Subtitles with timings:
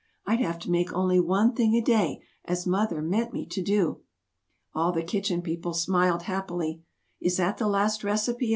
[0.25, 3.99] I'd have to make only one thing a day, as Mother meant me to do."
[4.73, 6.81] All the Kitchen People smiled happily.
[7.19, 8.49] "Is that the last recipe?"